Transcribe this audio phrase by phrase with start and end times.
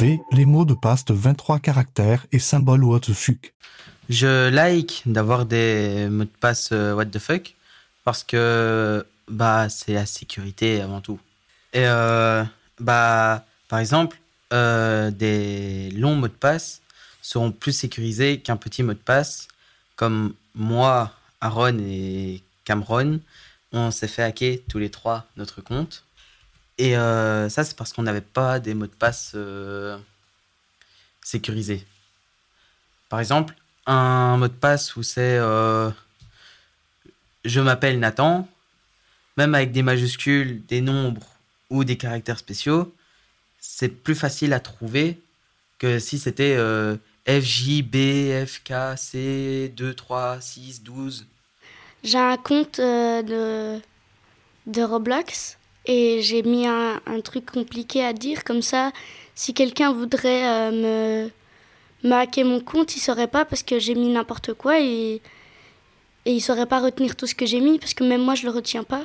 [0.00, 3.52] les mots de passe de 23 caractères et symboles what the fuck.
[4.08, 7.54] Je like d'avoir des mots de passe euh, what the fuck
[8.04, 11.18] parce que bah c'est la sécurité avant tout.
[11.72, 12.42] Et euh,
[12.78, 14.18] bah par exemple
[14.52, 16.80] euh, des longs mots de passe
[17.22, 19.48] seront plus sécurisés qu'un petit mot de passe
[19.96, 21.12] comme moi,
[21.42, 23.20] Aaron et Cameron,
[23.72, 26.04] on s'est fait hacker tous les trois notre compte.
[26.80, 29.98] Et euh, ça, c'est parce qu'on n'avait pas des mots de passe euh,
[31.22, 31.84] sécurisés.
[33.10, 35.90] Par exemple, un mot de passe où c'est euh,
[37.44, 38.48] je m'appelle Nathan,
[39.36, 41.26] même avec des majuscules, des nombres
[41.68, 42.94] ou des caractères spéciaux,
[43.58, 45.20] c'est plus facile à trouver
[45.78, 46.56] que si c'était
[47.28, 51.26] F, J, B, F, K, C, 2, 3, 6, 12.
[52.04, 53.78] J'ai un compte de,
[54.66, 58.92] de Roblox et j'ai mis un, un, truc compliqué à dire comme ça.
[59.34, 61.30] Si quelqu'un voudrait euh,
[62.02, 65.22] me, me hacker mon compte, il saurait pas parce que j'ai mis n'importe quoi et,
[66.26, 68.44] et il saurait pas retenir tout ce que j'ai mis parce que même moi je
[68.44, 69.04] le retiens pas.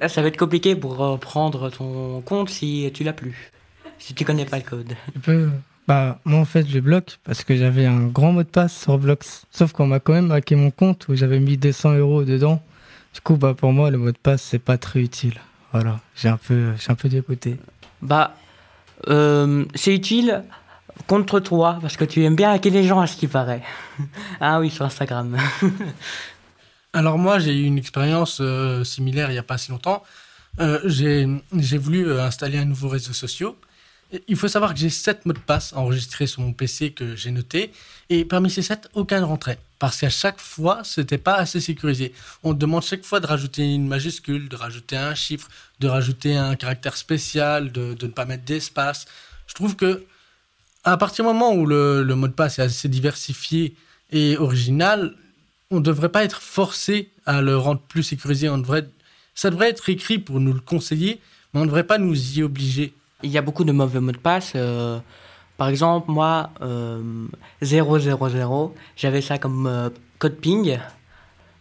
[0.00, 3.52] Là, ça va être compliqué pour reprendre ton compte si tu l'as plus,
[3.98, 4.94] si tu connais pas le code.
[5.12, 5.48] Tu peux.
[5.86, 8.92] Bah, moi en fait, je bloque parce que j'avais un grand mot de passe sur
[8.92, 9.46] Roblox.
[9.50, 12.62] Sauf qu'on m'a quand même hacké mon compte où j'avais mis 200 euros dedans.
[13.14, 15.40] Du coup, bah, pour moi, le mot de passe, c'est pas très utile.
[15.72, 17.56] Voilà, j'ai un peu, j'ai un peu dégoûté.
[18.02, 18.34] Bah,
[19.08, 20.42] euh, c'est utile
[21.06, 23.62] contre toi, parce que tu aimes bien hacker les gens, à ce qui paraît.
[24.40, 25.36] ah oui, sur Instagram.
[26.92, 30.02] Alors moi, j'ai eu une expérience euh, similaire il n'y a pas si longtemps.
[30.60, 31.26] Euh, j'ai,
[31.56, 33.52] j'ai voulu installer un nouveau réseau social
[34.28, 37.30] il faut savoir que j'ai 7 mots de passe enregistrés sur mon PC que j'ai
[37.30, 37.72] notés.
[38.10, 39.58] Et parmi ces 7, aucun ne rentrait.
[39.78, 42.12] Parce qu'à chaque fois, ce n'était pas assez sécurisé.
[42.42, 45.48] On demande chaque fois de rajouter une majuscule, de rajouter un chiffre,
[45.80, 49.06] de rajouter un caractère spécial, de, ne pas mettre d'espace.
[49.46, 50.04] Je trouve que
[50.84, 53.74] à partir du moment où le, mot de passe est assez diversifié
[54.12, 55.14] et original,
[55.70, 58.50] on ne devrait pas être forcé à le rendre plus sécurisé.
[59.34, 61.20] Ça devrait être écrit pour nous le conseiller,
[61.52, 62.92] mais on ne devrait pas nous y obliger
[63.24, 64.52] il y a beaucoup de mauvais mots de passe.
[64.54, 64.98] Euh,
[65.56, 67.00] par exemple, moi, euh,
[67.62, 70.78] 000, j'avais ça comme euh, code ping.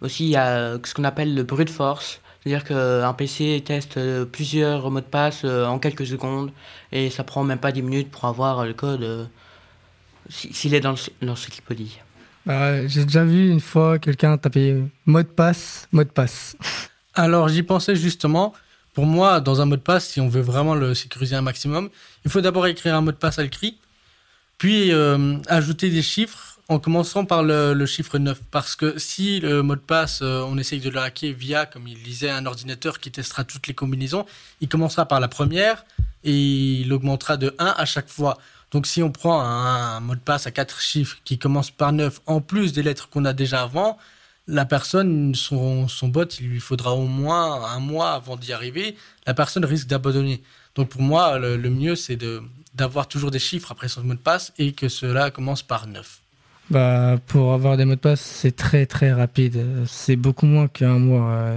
[0.00, 2.20] Aussi, il y a ce qu'on appelle le brute force.
[2.42, 6.50] C'est-à-dire qu'un PC teste plusieurs mots de passe en quelques secondes
[6.90, 9.30] et ça prend même pas 10 minutes pour avoir le code
[10.28, 12.04] s'il est dans, dans ce qu'il peut dire.
[12.44, 16.56] Bah, j'ai déjà vu une fois quelqu'un taper mot de passe, mot de passe.
[17.14, 18.54] Alors j'y pensais justement.
[18.92, 21.88] Pour moi, dans un mot de passe, si on veut vraiment le sécuriser un maximum,
[22.24, 23.78] il faut d'abord écrire un mot de passe à l'écrit,
[24.58, 28.40] puis euh, ajouter des chiffres en commençant par le, chiffre 9.
[28.50, 31.88] Parce que si le mot de passe, euh, on essaye de le hacker via, comme
[31.88, 34.26] il disait, un ordinateur qui testera toutes les combinaisons,
[34.60, 35.84] il commencera par la première
[36.22, 38.38] et il augmentera de 1 à chaque fois.
[38.72, 41.92] Donc si on prend un, un mot de passe à 4 chiffres qui commence par
[41.92, 43.98] 9 en plus des lettres qu'on a déjà avant,
[44.46, 48.96] la personne, son, son bot, il lui faudra au moins un mois avant d'y arriver.
[49.26, 50.42] La personne risque d'abandonner.
[50.74, 52.18] Donc pour moi, le, mieux, c'est
[52.74, 56.20] d'avoir toujours des chiffres après son mot de passe et que cela commence par 9.
[56.70, 59.64] Bah, pour avoir des mots de passe, c'est très très rapide.
[59.86, 61.56] C'est beaucoup moins qu'un mois.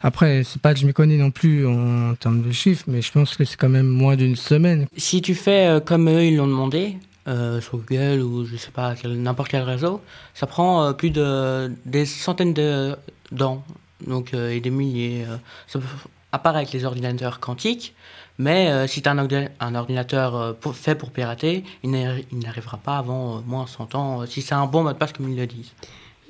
[0.00, 3.10] Après, c'est pas que je me connais non plus en termes de chiffres, mais je
[3.10, 4.86] pense que c'est quand même moins d'une semaine.
[4.96, 6.96] Si tu fais euh, comme eux, ils l'ont demandé,
[7.28, 10.00] euh, sur Google ou je sais pas, n'importe quel réseau,
[10.32, 12.96] ça prend euh, plus de des centaines de
[13.32, 13.62] dents,
[14.06, 15.26] donc euh, et des milliers.
[15.66, 15.84] ça peut
[16.32, 17.94] apparaître avec les ordinateurs quantiques,
[18.38, 21.90] mais si tu as un, ordinateur fait pour pirater, il
[22.32, 25.36] n'arrivera pas avant moins 100 ans, si c'est un bon mot de passe comme ils
[25.36, 25.72] le disent.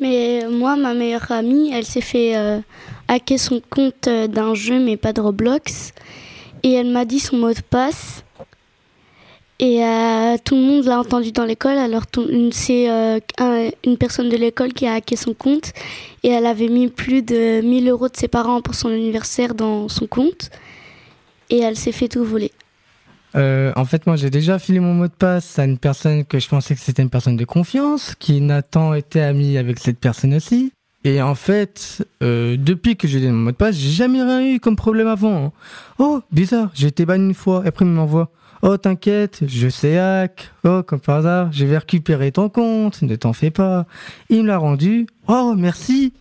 [0.00, 2.34] Mais moi, ma meilleure amie, elle s'est fait
[3.06, 5.92] hacker son compte d'un jeu, mais pas de Roblox.
[6.62, 8.24] Et elle m'a dit son mot de passe.
[9.60, 11.78] Et euh, tout le monde l'a entendu dans l'école.
[11.78, 12.04] Alors
[12.52, 13.18] c'est euh,
[13.84, 15.72] une personne de l'école qui a hacké son compte
[16.22, 19.88] et elle avait mis plus de 1000 euros de ses parents pour son anniversaire dans
[19.88, 20.50] son compte
[21.50, 22.52] et elle s'est fait tout voler.
[23.34, 26.38] Euh, en fait, moi, j'ai déjà filé mon mot de passe à une personne que
[26.38, 29.98] je pensais que c'était une personne de confiance, qui n'a tant été amie avec cette
[29.98, 30.72] personne aussi.
[31.04, 34.60] Et en fait, depuis que j'ai donné mon mot de passe, j'ai jamais rien eu
[34.60, 35.46] comme problème avant.
[35.46, 35.52] Hein.
[35.98, 38.30] Oh, bizarre, j'ai été banni une fois, et après il m'envoie.
[38.62, 40.50] Oh, t'inquiète, je sais hack.
[40.64, 43.86] Oh, comme par hasard, je vais récupérer ton compte, ne t'en fais pas.
[44.30, 45.06] Il me l'a rendu.
[45.28, 46.12] Oh, merci.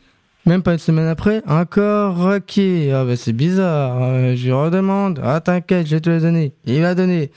[0.46, 2.60] Même pas une semaine après, encore ok.
[2.94, 4.02] Ah, bah, c'est bizarre.
[4.02, 5.20] Euh, je redemande.
[5.24, 6.54] Ah, t'inquiète, je vais te le donner.
[6.66, 7.32] Il m'a donné.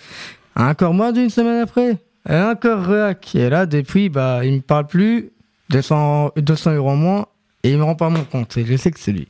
[0.55, 1.99] Encore moins d'une semaine après.
[2.29, 3.35] Encore hack.
[3.35, 5.32] Et là, depuis, bah, il me parle plus.
[5.70, 7.26] 200, 200 euros moins.
[7.64, 8.56] Et il me rend pas mon compte.
[8.58, 9.29] Et je sais que c'est lui.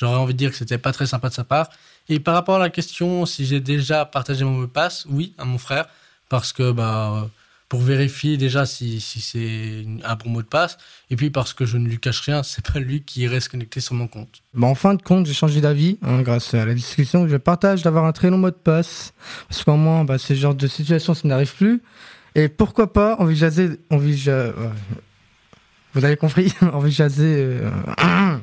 [0.00, 1.68] J'aurais envie de dire que c'était pas très sympa de sa part.
[2.08, 5.34] Et par rapport à la question si j'ai déjà partagé mon mot de passe, oui,
[5.36, 5.86] à mon frère,
[6.30, 7.28] parce que bah,
[7.68, 10.78] pour vérifier déjà si, si c'est un bon mot de passe,
[11.10, 13.80] et puis parce que je ne lui cache rien, c'est pas lui qui reste connecté
[13.80, 14.40] sur mon compte.
[14.54, 17.28] Bah, en fin de compte, j'ai changé d'avis hein, grâce à la discussion.
[17.28, 19.12] Je partage d'avoir un très long mot de passe,
[19.48, 21.82] parce qu'au moins, bah, ce genre de situation, ça n'arrive plus.
[22.34, 24.70] Et pourquoi pas envisager, envisager ouais.
[25.92, 27.70] vous avez compris, envisager, euh,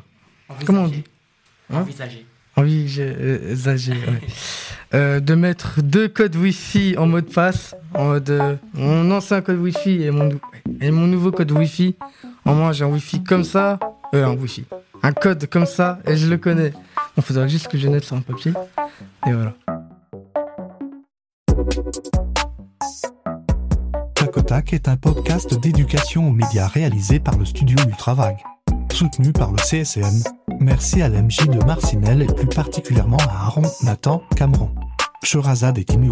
[0.66, 1.04] comment on dit?
[1.72, 2.26] Hein Envisager.
[2.56, 4.28] Envisager, ouais.
[4.94, 9.42] euh, de mettre deux codes Wi-Fi en mot de passe, en mode euh, mon ancien
[9.42, 10.30] code Wi-Fi et mon,
[10.82, 11.96] et mon nouveau code Wi-Fi.
[12.46, 13.80] En moi, j'ai un Wi-Fi comme ça,
[14.14, 14.66] euh, un Wi-Fi,
[15.04, 16.74] un code comme ça, et je le connais.
[17.16, 18.54] Il faudra juste que je note sur un papier,
[19.28, 19.54] et voilà.
[24.48, 28.38] Tac est un podcast d'éducation aux médias réalisé par le studio Ultravague.
[28.94, 30.37] Soutenu par le CSM.
[30.60, 34.70] Merci à l'MJ de Marcinelle et plus particulièrement à Aaron, Nathan, Cameron,
[35.24, 36.12] Sherazade et Timéo.